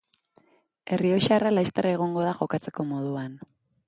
[0.95, 3.37] Errioxarra laster egongo da jokatzeko moduan.